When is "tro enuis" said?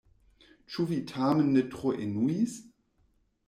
1.77-2.59